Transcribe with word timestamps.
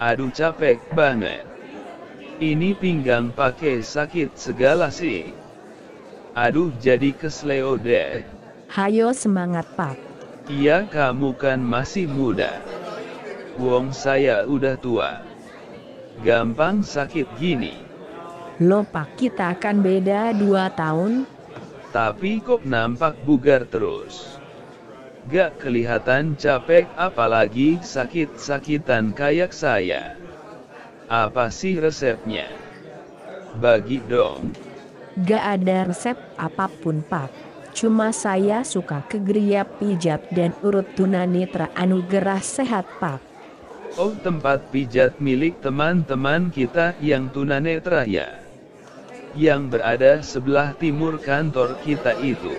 Aduh 0.00 0.32
capek 0.32 0.80
banget. 0.96 1.44
Ini 2.40 2.72
pinggang 2.72 3.36
pakai 3.36 3.84
sakit 3.84 4.32
segala 4.32 4.88
sih. 4.88 5.28
Aduh 6.32 6.72
jadi 6.80 7.12
kesleo 7.12 7.76
deh. 7.76 8.24
Hayo 8.72 9.12
semangat 9.12 9.68
pak. 9.76 10.00
Iya 10.48 10.88
kamu 10.88 11.36
kan 11.36 11.60
masih 11.60 12.08
muda. 12.08 12.64
Wong 13.60 13.92
saya 13.92 14.48
udah 14.48 14.80
tua. 14.80 15.20
Gampang 16.24 16.80
sakit 16.80 17.28
gini. 17.36 17.76
Lo 18.56 18.88
pak 18.88 19.20
kita 19.20 19.52
akan 19.52 19.84
beda 19.84 20.32
2 20.32 20.80
tahun. 20.80 21.28
Tapi 21.92 22.40
kok 22.40 22.64
nampak 22.64 23.20
bugar 23.28 23.68
terus. 23.68 24.39
Gak 25.28 25.60
kelihatan 25.60 26.32
capek 26.40 26.88
apalagi 26.96 27.76
sakit-sakitan 27.84 29.12
kayak 29.12 29.52
saya. 29.52 30.16
Apa 31.12 31.52
sih 31.52 31.76
resepnya? 31.76 32.48
Bagi 33.60 34.00
dong. 34.08 34.56
Gak 35.20 35.60
ada 35.60 35.92
resep 35.92 36.16
apa 36.40 36.72
pun 36.72 37.04
pak. 37.04 37.28
Cuma 37.76 38.16
saya 38.16 38.64
suka 38.64 39.04
kegeria 39.06 39.68
pijat 39.68 40.24
dan 40.32 40.56
urut 40.64 40.88
tunanetra 40.96 41.68
anugerah 41.76 42.40
sehat 42.40 42.88
pak. 42.96 43.20
Oh 43.98 44.14
tempat 44.14 44.70
pijat 44.70 45.18
milik 45.18 45.60
teman-teman 45.60 46.48
kita 46.48 46.94
yang 47.02 47.28
tunanetra 47.28 48.06
ya. 48.06 48.40
Yang 49.34 49.62
berada 49.76 50.12
sebelah 50.22 50.74
timur 50.78 51.18
kantor 51.18 51.78
kita 51.82 52.14
itu. 52.22 52.54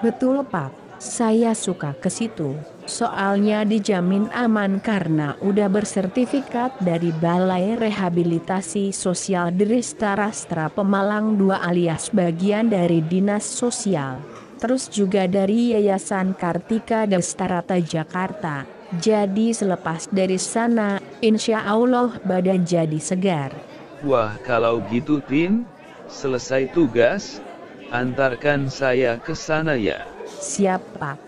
Betul 0.00 0.44
pak, 0.48 0.72
saya 1.00 1.56
suka 1.56 1.96
ke 1.96 2.12
situ. 2.12 2.52
Soalnya 2.84 3.64
dijamin 3.64 4.28
aman 4.36 4.76
karena 4.84 5.32
udah 5.40 5.72
bersertifikat 5.72 6.76
dari 6.84 7.08
Balai 7.16 7.80
Rehabilitasi 7.80 8.92
Sosial 8.92 9.56
Derista 9.56 10.12
Rastra 10.12 10.68
Pemalang 10.68 11.40
2 11.40 11.56
alias 11.56 12.12
bagian 12.12 12.68
dari 12.68 13.00
Dinas 13.00 13.48
Sosial. 13.48 14.20
Terus 14.60 14.92
juga 14.92 15.24
dari 15.24 15.72
Yayasan 15.72 16.36
Kartika 16.36 17.08
Destarata 17.08 17.80
Jakarta. 17.80 18.68
Jadi 19.00 19.56
selepas 19.56 20.10
dari 20.12 20.36
sana, 20.36 21.00
insya 21.24 21.64
Allah 21.64 22.20
badan 22.26 22.66
jadi 22.68 23.00
segar. 23.00 23.56
Wah 24.04 24.36
kalau 24.44 24.84
gitu 24.92 25.22
Tin, 25.24 25.64
selesai 26.10 26.74
tugas, 26.76 27.38
antarkan 27.94 28.66
saya 28.66 29.16
ke 29.16 29.32
sana 29.32 29.78
ya. 29.78 30.09
Siap 30.40 30.82
Pak. 30.96 31.20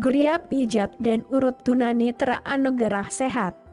Geria 0.00 0.40
Pijat 0.40 0.96
dan 0.96 1.28
Urut 1.28 1.60
Tunanetra 1.60 2.40
Anugerah 2.40 3.12
Sehat. 3.12 3.63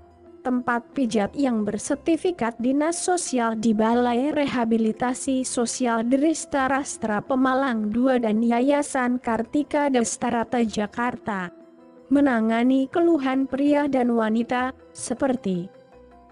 Tempat 0.42 0.98
pijat 0.98 1.38
yang 1.38 1.62
bersertifikat 1.62 2.58
Dinas 2.58 2.98
Sosial 2.98 3.62
di 3.62 3.78
Balai 3.78 4.34
Rehabilitasi 4.34 5.46
Sosial 5.46 6.02
Derista 6.02 6.66
Rastra 6.66 7.22
Pemalang 7.22 7.94
2 7.94 8.26
dan 8.26 8.42
Yayasan 8.42 9.22
Kartika 9.22 9.94
Destarata 9.94 10.66
Jakarta. 10.66 11.54
Menangani 12.10 12.90
keluhan 12.90 13.46
pria 13.46 13.86
dan 13.86 14.18
wanita, 14.18 14.74
seperti 14.98 15.70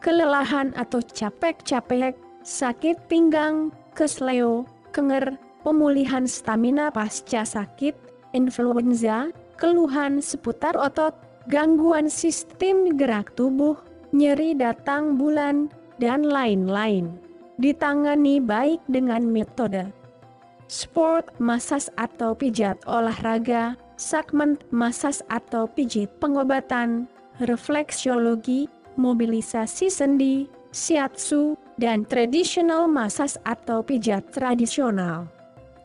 kelelahan 0.01 0.73
atau 0.73 1.05
capek-capek, 1.05 2.17
sakit 2.41 2.97
pinggang, 3.05 3.69
kesleo, 3.93 4.65
kenger, 4.89 5.37
pemulihan 5.61 6.25
stamina 6.25 6.89
pasca 6.89 7.45
sakit, 7.45 7.93
influenza, 8.33 9.29
keluhan 9.61 10.17
seputar 10.17 10.73
otot, 10.73 11.13
gangguan 11.45 12.09
sistem 12.09 12.97
gerak 12.97 13.37
tubuh, 13.37 13.77
nyeri 14.15 14.57
datang 14.57 15.17
bulan, 15.19 15.69
dan 15.99 16.23
lain-lain. 16.23 17.19
Ditangani 17.59 18.39
baik 18.39 18.79
dengan 18.87 19.27
metode 19.27 19.99
sport 20.69 21.33
massage 21.41 21.89
atau 21.97 22.37
pijat 22.37 22.77
olahraga, 22.85 23.73
segmen 23.97 24.55
massage 24.69 25.25
atau 25.27 25.65
pijit 25.65 26.07
pengobatan, 26.21 27.09
refleksiologi, 27.41 28.69
mobilisasi 28.95 29.89
sendi, 29.89 30.45
shiatsu, 30.69 31.57
dan 31.81 32.05
traditional 32.05 32.85
massage 32.85 33.35
atau 33.43 33.81
pijat 33.81 34.29
tradisional. 34.29 35.25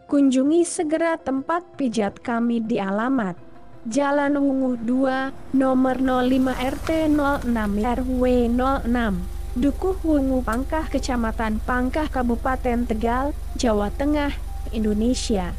Kunjungi 0.05 0.69
segera 0.69 1.17
tempat 1.17 1.65
pijat 1.81 2.21
kami 2.21 2.61
di 2.61 2.77
alamat 2.77 3.41
Jalan 3.85 4.41
Ungu 4.41 4.81
2, 4.81 5.61
nomor 5.61 6.01
05 6.01 6.57
RT 6.57 7.05
06 7.13 7.45
RW 7.85 8.49
06, 8.49 9.61
Dukuh 9.61 10.01
Wungu 10.01 10.41
Pangkah 10.41 10.89
Kecamatan 10.89 11.61
Pangkah 11.69 12.09
Kabupaten 12.09 12.89
Tegal, 12.89 13.37
Jawa 13.61 13.93
Tengah, 13.93 14.33
Indonesia. 14.73 15.53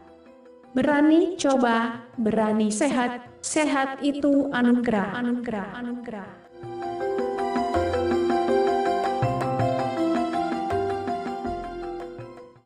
Berani 0.78 1.34
coba, 1.34 2.06
berani 2.14 2.70
sehat, 2.70 3.26
sehat 3.42 3.98
itu 4.04 4.52
anugerah, 4.54 5.18
anugerah, 5.18 5.74
anugerah. 5.74 6.28